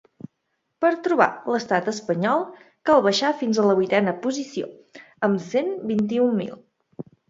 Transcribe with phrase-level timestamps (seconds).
[0.85, 2.43] Per trobar l’estat espanyol
[2.91, 4.75] cal baixar fins a la vuitena posició,
[5.31, 6.63] amb cent vint-i-un mil.